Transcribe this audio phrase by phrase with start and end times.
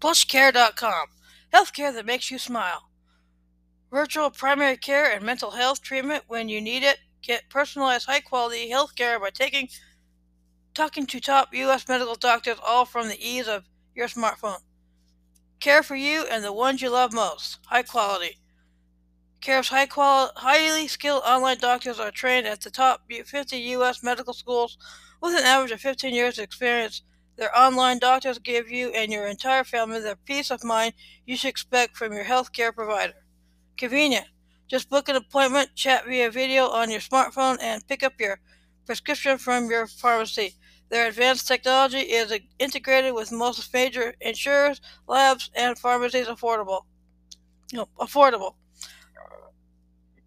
[0.00, 1.06] PlushCare.com.
[1.52, 2.88] Healthcare that makes you smile.
[3.90, 6.98] Virtual primary care and mental health treatment when you need it.
[7.22, 9.68] Get personalized high quality healthcare by taking
[10.74, 14.60] talking to top US medical doctors all from the ease of your smartphone.
[15.58, 17.58] Care for you and the ones you love most.
[17.66, 18.38] High quality.
[19.40, 24.02] Care's high highly skilled online doctors are trained at the top 50 U.S.
[24.02, 24.78] medical schools
[25.20, 27.02] with an average of 15 years of experience.
[27.40, 30.92] Their online doctors give you and your entire family the peace of mind
[31.24, 33.14] you should expect from your healthcare provider.
[33.78, 34.26] Convenient.
[34.68, 38.40] Just book an appointment, chat via video on your smartphone, and pick up your
[38.84, 40.52] prescription from your pharmacy.
[40.90, 46.26] Their advanced technology is integrated with most major insurers, labs, and pharmacies.
[46.26, 46.82] Affordable.
[47.72, 48.56] No, affordable.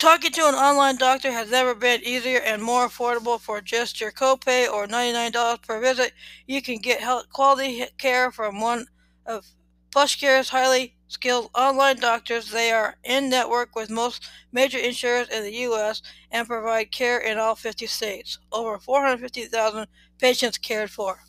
[0.04, 4.12] Talking to an online doctor has never been easier and more affordable for just your
[4.12, 6.12] copay or $99 per visit.
[6.46, 8.88] You can get health, quality care from one
[9.26, 9.46] of
[9.92, 12.52] PlushCare's highly skilled online doctors.
[12.52, 16.02] They are in network with most major insurers in the U.S.
[16.32, 18.40] and provide care in all 50 states.
[18.52, 19.88] Over 450,000
[20.20, 21.20] patients cared for.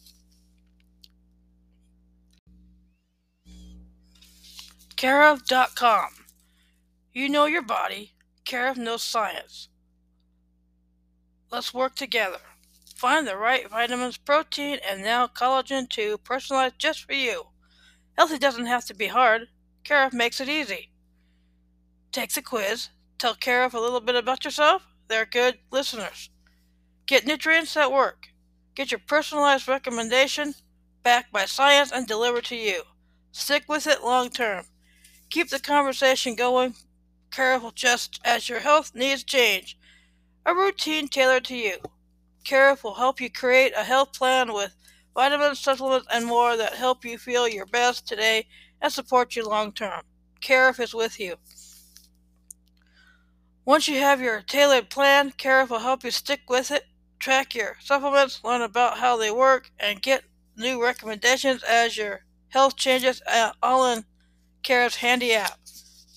[4.97, 6.09] Careof.com.
[7.13, 8.14] You know your body.
[8.45, 9.69] Care of no science.
[11.50, 12.41] Let's work together.
[12.95, 17.45] Find the right vitamins, protein, and now collagen to personalize just for you.
[18.17, 19.48] Healthy doesn't have to be hard.
[19.83, 20.91] Care of makes it easy.
[22.12, 22.91] Take the quiz.
[23.19, 24.83] Tell Care of a little bit about yourself.
[25.08, 26.31] They're good listeners.
[27.06, 28.29] Get nutrients that work.
[28.75, 30.55] Get your personalized recommendation
[31.03, 32.83] backed by science and delivered to you.
[33.33, 34.67] Stick with it long term.
[35.31, 36.75] Keep the conversation going,
[37.35, 39.77] careful just as your health needs change.
[40.47, 41.77] A routine tailored to you.
[42.45, 44.77] Care will help you create a health plan with
[45.15, 48.47] vitamins, supplements, and more that help you feel your best today
[48.81, 50.03] and support you long term.
[50.41, 51.37] Care is with you.
[53.65, 56.85] Once you have your tailored plan, Care will help you stick with it
[57.25, 60.25] track your supplements, learn about how they work, and get
[60.58, 64.05] new recommendations as your health changes uh, all in
[64.63, 65.58] Care's handy app.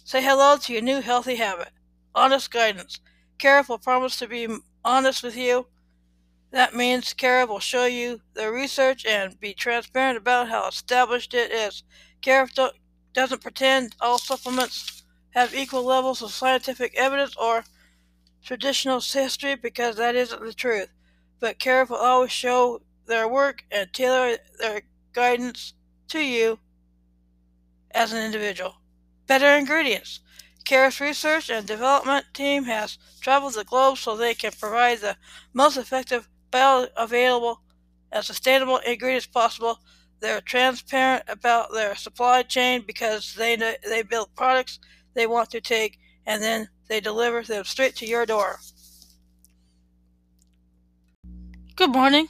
[0.07, 1.67] Say hello to your new healthy habit.
[2.15, 3.01] Honest guidance.
[3.39, 4.47] Care will promise to be
[4.85, 5.67] honest with you.
[6.51, 11.51] That means Care will show you the research and be transparent about how established it
[11.51, 11.83] is.
[12.21, 12.47] Care
[13.11, 17.65] doesn't pretend all supplements have equal levels of scientific evidence or
[18.41, 20.87] traditional history because that isn't the truth
[21.41, 25.73] but Care will always show their work and tailor their guidance
[26.07, 26.59] to you
[27.91, 28.75] as an individual.
[29.27, 30.21] Better ingredients.
[30.63, 35.17] Care's research and development team has traveled the globe so they can provide the
[35.53, 37.57] most effective, bioavailable,
[38.11, 39.79] and sustainable ingredients possible.
[40.19, 44.79] They're transparent about their supply chain because they they build products
[45.13, 48.59] they want to take and then they deliver them straight to your door.
[51.75, 52.29] Good morning.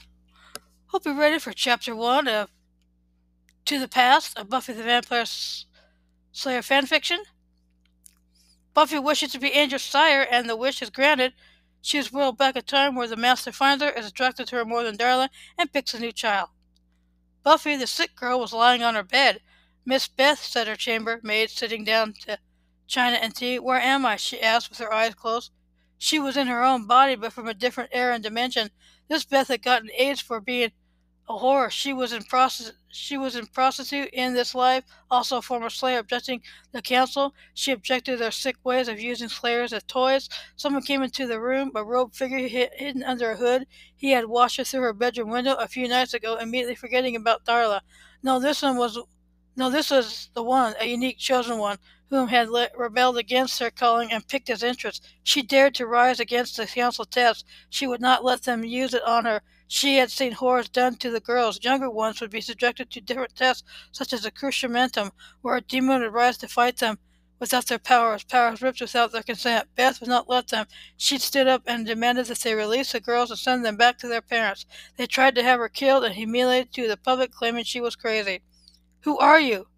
[0.86, 2.50] Hope you're ready for chapter one of
[3.66, 5.24] To the Past of Buffy the Vampire
[6.38, 7.18] Slayer fanfiction.
[8.72, 11.32] Buffy wishes to be Angel's sire, and the wish is granted.
[11.82, 14.64] She is whirled back a time where the Master finds her, is attracted to her
[14.64, 16.50] more than Darla, and picks a new child.
[17.42, 19.40] Buffy, the sick girl, was lying on her bed.
[19.84, 22.38] Miss Beth, said her chambermaid, sitting down to
[22.86, 23.58] china and tea.
[23.58, 24.14] Where am I?
[24.14, 25.50] she asked with her eyes closed.
[25.98, 28.70] She was in her own body, but from a different era and dimension.
[29.08, 30.70] This Beth had gotten AIDS for being
[31.28, 31.70] a whore.
[31.70, 32.72] She was in process.
[32.88, 34.84] She was in prostitute in this life.
[35.10, 37.34] Also, a former slayer objecting the council.
[37.54, 40.28] She objected to their sick ways of using slayers as toys.
[40.56, 43.66] Someone came into the room, a robed figure hidden under a hood.
[43.94, 47.44] He had watched her through her bedroom window a few nights ago, immediately forgetting about
[47.44, 47.80] Darla.
[48.22, 48.98] No, this one was.
[49.54, 51.78] No, this was the one, a unique chosen one
[52.10, 55.06] whom had le- rebelled against their calling and picked his interest.
[55.22, 57.44] She dared to rise against the council test.
[57.68, 59.42] She would not let them use it on her.
[59.70, 61.62] She had seen horrors done to the girls.
[61.62, 63.62] Younger ones would be subjected to different tests,
[63.92, 65.12] such as a cruciamentum,
[65.42, 66.98] where a demon would rise to fight them
[67.38, 69.68] without their powers, powers ripped without their consent.
[69.76, 70.66] Beth would not let them.
[70.96, 74.08] She stood up and demanded that they release the girls and send them back to
[74.08, 74.64] their parents.
[74.96, 78.40] They tried to have her killed and humiliated to the public, claiming she was crazy.
[79.02, 79.68] Who are you?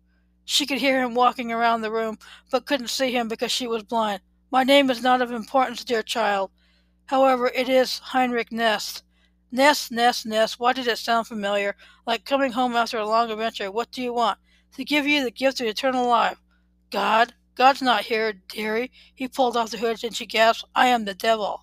[0.45, 2.19] She could hear him walking around the room,
[2.51, 4.23] but couldn't see him because she was blind.
[4.53, 6.53] My name is not of importance, dear child.
[7.07, 9.03] However, it is Heinrich Nest.
[9.53, 10.61] Nest, Nest, Nest.
[10.61, 11.75] Why did it sound familiar?
[12.07, 13.71] Like coming home after a long adventure.
[13.71, 14.39] What do you want?
[14.77, 16.41] To give you the gift of eternal life.
[16.91, 17.35] God?
[17.57, 18.93] God's not here, dearie.
[19.15, 21.61] He pulled off the hood and she gasped, I am the devil.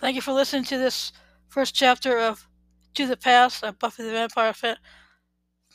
[0.00, 1.12] Thank you for listening to this
[1.48, 2.46] first chapter of
[2.94, 4.54] To the Past of Buffy the Vampire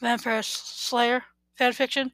[0.01, 1.23] Vampire Slayer
[1.59, 2.11] fanfiction.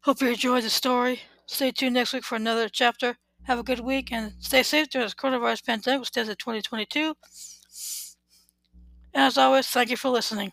[0.00, 1.20] Hope you enjoyed the story.
[1.46, 3.16] Stay tuned next week for another chapter.
[3.48, 7.14] Have a good week and stay safe during this coronavirus pandemic, which stands at 2022.
[9.14, 10.52] And as always, thank you for listening.